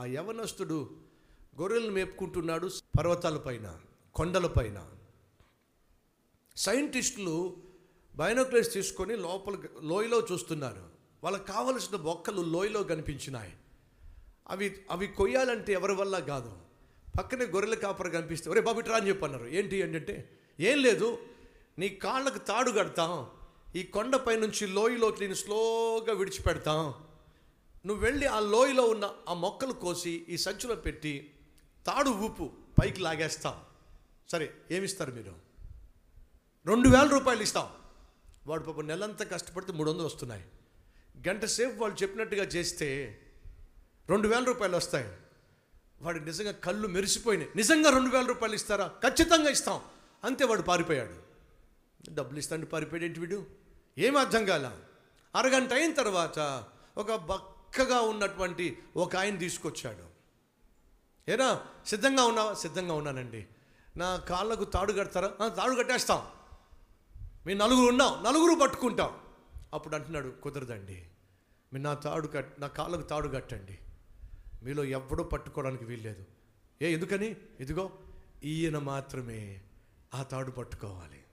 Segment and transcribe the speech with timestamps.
[0.00, 0.90] ఆ యవనస్తుడు
[1.60, 3.80] గొర్రెలను మేపుకుంటున్నాడు పర్వతాలపైన
[4.14, 4.88] కొండలపైన.
[6.56, 7.56] సైంటిస్టులు
[8.16, 10.82] బైనోక్లర్స్ తీసుకొని లోపల లోయలో చూస్తున్నారు.
[11.24, 13.52] వాళ్ళకి కావలసిన బొక్కలు లోయలో కనిపించినాయి.
[14.48, 16.52] అవి అవి కొయ్యాలంటే ఎవరి వల్ల కాదు.
[17.18, 19.46] పక్కనే గొర్రెల కాపరు కనిపిస్తే ఒరే బాబు ఇట్రా అని చెప్పన్నారు.
[19.46, 21.18] ఏంటి ఏంటంటే ఏం లేదు
[21.78, 23.30] నీ కాళ్ళకు తాడు కడతాం
[23.76, 26.94] ఈ కొండపై నుంచి లోయలోకి నేను స్లోగా విడిచిపెడతాం
[27.86, 31.34] నువ్వు వెళ్ళి ఆ లోయలో ఉన్న ఆ మొక్కలు కోసి ఈ సంచులో పెట్టి
[31.86, 32.50] తాడు ఊపు
[32.82, 33.60] పైకి లాగేస్తాం.
[34.32, 35.34] సరే ఏమిస్తారు మీరు?
[36.66, 37.68] రెండు వేల రూపాయలు ఇస్తాం.
[38.46, 40.44] వాడు పాపం నెలంతా కష్టపడితే మూడు వందలు వస్తున్నాయి.
[41.28, 43.20] గంట సేపు వాళ్ళు చెప్పినట్టుగా చేస్తే
[44.08, 45.08] రెండు వేల రూపాయలు వస్తాయి.
[46.00, 47.50] వాడికి నిజంగా కళ్ళు మెరిసిపోయినాయి.
[47.56, 48.92] నిజంగా రెండు వేల రూపాయలు ఇస్తారా?
[49.08, 49.80] ఖచ్చితంగా ఇస్తాం.
[50.24, 51.30] అంతే వాడు పారిపోయాడు.
[52.10, 53.46] డబ్బులు ఇస్తాను పారిపోయాడు ఏంటి వీడు?
[53.98, 54.80] ఏం అర్థం కాల?
[55.34, 56.64] అరగంట అయిన తర్వాత
[56.98, 57.10] ఒక
[57.70, 60.10] చక్కగా ఉన్నటువంటి ఒక ఆయన తీసుకొచ్చాడు.
[61.30, 61.60] ఏనా?
[61.86, 62.54] సిద్ధంగా ఉన్నావా?
[62.54, 63.46] సిద్ధంగా ఉన్నానండి.
[63.96, 65.48] నా కాళ్ళకు తాడు కడతారా?
[65.48, 66.26] తాడు కట్టేస్తాం.
[67.46, 68.24] మీ నలుగురు ఉన్నాం.
[68.24, 69.18] నలుగురు పట్టుకుంటాం.
[69.74, 71.06] అప్పుడు అంటున్నాడు కుదరదండి.
[71.72, 73.78] మీరు నా తాడు కట్ నా కాళ్ళకు తాడు కట్టండి.
[74.62, 76.24] మీలో ఎవడో పట్టుకోవడానికి వీల్లేదు.
[76.82, 77.36] ఏ ఎందుకని?
[77.60, 77.90] ఇదిగో
[78.44, 79.60] ఈయన మాత్రమే
[80.14, 81.24] ఆ తాడు పట్టుకోవాలి.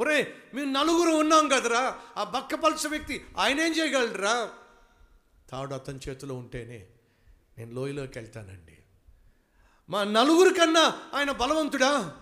[0.00, 2.00] ఒరే మేము నలుగురు ఉన్నాం కదరా.
[2.16, 4.50] ఆ బక్కపలచ వ్యక్తి ఆయన ఏం చేయగలరా
[5.50, 6.86] తాడు అతని చేతిలో ఉంటేనే
[7.58, 8.78] నేను లోయలోకి వెళ్తానండి.
[9.90, 12.16] మా నలుగురు కన్నా ఆయన బలవంతుడా?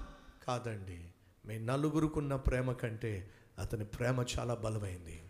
[0.46, 1.08] కాదండి
[1.46, 5.22] మీ నలుగురుకున్న ప్రేమ కంటే అతని ప్రేమ చాలా బలమైంది.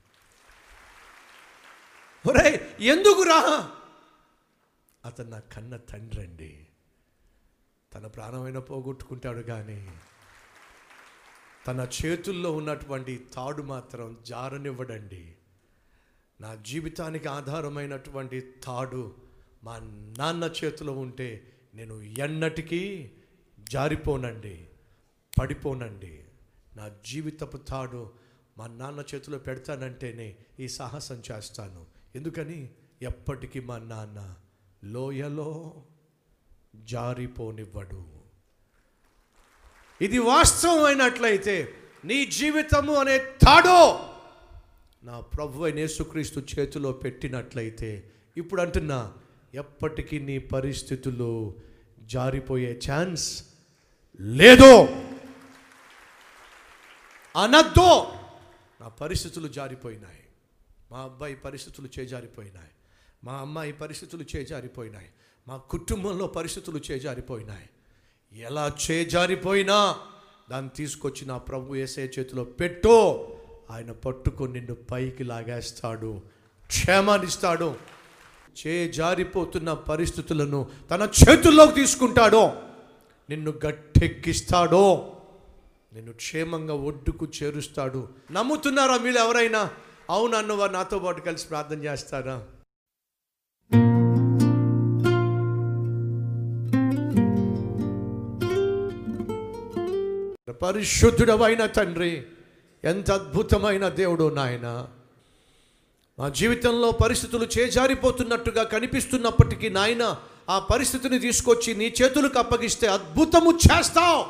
[2.27, 3.71] ఒరే ఎందుకురా?
[5.05, 6.67] అతను నా కన్న తండ్రి అండి
[7.95, 10.01] తన ప్రాణమైన పోగొట్టుకుంటాడు కానీ
[11.67, 15.36] తన చేతుల్లో ఉన్నటువంటి తాడు మాత్రం జారనివ్వడండి.
[16.41, 19.15] నా జీవితానికి ఆధారమైనటువంటి తాడు
[19.65, 19.79] మా
[20.19, 23.11] నాన్న చేతిలో ఉంటే నేను ఎన్నటికీ
[23.59, 24.67] జారిపోనండి
[25.41, 26.25] పడిపోనండి.
[26.77, 28.13] నా జీవితపు తాడు
[28.59, 31.87] మా నాన్న చేతిలో పెడతానంటేనే ఈ సాహసం చేస్తాను.
[32.15, 32.71] ఎందుకని?
[33.03, 34.35] ఎప్పటికీ మా నాన్న
[34.85, 35.83] లోయలో
[36.77, 38.07] జారిపోనివ్వడు.
[40.01, 41.75] ఇది వాస్తవమైనట్లయితే
[42.05, 44.13] నీ జీవితము అనే తాడో
[45.07, 49.15] నా ప్రభు అయిన యేసుక్రీస్తు చేతిలో పెట్టినట్లయితే ఇప్పుడు అంటున్నా
[49.55, 51.57] ఎప్పటికీ నీ పరిస్థితులు
[52.01, 53.45] జారిపోయే ఛాన్స్
[54.21, 54.85] లేదో.
[57.43, 58.13] అనద్దో.
[58.81, 60.25] నా పరిస్థితులు జారిపోయినాయి.
[60.93, 62.69] మా అబ్బాయి పరిస్థితులు చేజారిపోయినాయి.
[63.25, 65.07] మా అమ్మాయి పరిస్థితులు చేజారిపోయినాయి.
[65.49, 67.69] మా కుటుంబంలో పరిస్థితులు చేజారిపోయినాయి.
[68.43, 69.99] ఎలా చేజారిపోయినా
[70.51, 73.33] దాన్ని తీసుకొచ్చి నా ప్రభు వేసే చేతిలో పెట్టో.
[73.71, 76.23] ఆయన పట్టుకొని నిన్ను పైకి లాగేస్తాడు.
[76.67, 77.75] క్షేమాన్నిస్తాడు.
[78.67, 82.53] చే జారిపోతున్న పరిస్థితులను తన చేతుల్లోకి తీసుకుంటాడో.
[83.31, 85.17] నిన్ను గట్టెక్కిస్తాడో.
[85.93, 88.09] నిన్ను క్షేమంగా ఒడ్డుకు చేరుస్తాడు.
[88.33, 89.71] నమ్ముతున్నారా మీరు ఎవరైనా?
[90.11, 92.47] అవును అన్నవారు నాతో పాటు కలిసి ప్రార్థన చేస్తారా?
[100.63, 102.27] పరిశుద్ధుడవైన తండ్రి
[102.85, 104.89] ఎంత అద్భుతమైన దేవుడు నాయన.
[106.19, 110.17] మా జీవితంలో పరిస్థితులు చేజారిపోతున్నట్టుగా కనిపిస్తున్నప్పటికీ నాయన
[110.49, 114.27] ఆ పరిస్థితిని తీసుకొచ్చి నీ చేతులకు అప్పగిస్తే అద్భుతము చేస్తావు.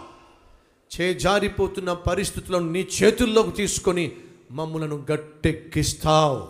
[1.00, 4.12] చేజారిపోతున్న పరిస్థితులను నీ చేతుల్లోకి తీసుకొని
[4.50, 6.48] మమ్మలను గట్టెక్కిస్తావు.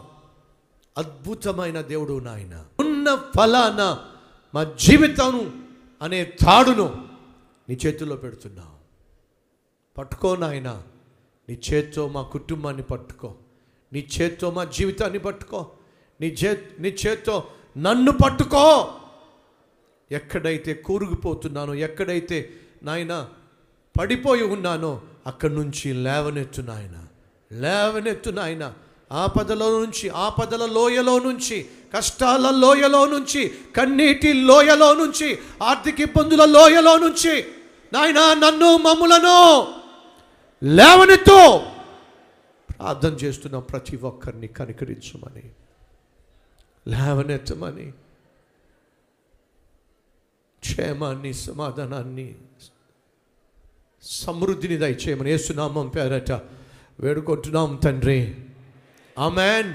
[0.99, 2.65] అద్భుతమైన దేవుడు నాయన.
[2.81, 3.99] ఉన్న ఫలాన
[4.55, 5.65] మా జీవితం
[6.03, 7.09] అనే తాడును
[7.69, 8.77] నీ చేతుల్లో పెడుతున్నావు.
[9.99, 10.83] పట్టుకో నాయన.
[11.49, 13.35] నీ చేత్తో మా కుటుంబాన్ని పట్టుకో.
[13.93, 15.71] నీ చేత్తో మా జీవితాన్ని పట్టుకో.
[16.21, 17.45] నీ చే నీ చేత్తో
[17.79, 18.89] నన్ను పట్టుకో.
[20.13, 22.51] ఎక్కడైతే కూరుకుపోతున్నానో ఎక్కడైతే
[22.83, 23.29] నాయన
[23.99, 27.07] పడిపోయి ఉన్నానో అక్కడి నుంచి లేవనెత్తు నాయన.
[27.53, 28.73] లేవనెత్తు నాయన.
[29.13, 37.45] ఆపదలో నుంచి ఆపదల లోయలో నుంచి కష్టాల లోయలో నుంచి కన్నీటి లోయలో నుంచి ఆర్థిక ఇబ్బందుల లోయలో నుంచి
[37.93, 39.67] నాయన నన్ను మమ్ములను.
[40.63, 41.61] లేవనెత్తు.
[42.73, 45.51] ప్రార్థన చేస్తున్న ప్రతి ఒక్కరిని కనికరించమని.
[46.89, 47.93] లేవనెత్తమని.
[50.61, 52.35] క్షేమాన్ని సమాధానాన్ని
[54.03, 56.33] సమృద్ధిని దయచేయమని ఏసునామం పేరట
[57.01, 58.35] వేడుకుంటున్నాం తండ్రి.
[59.19, 59.75] ఆమెన్.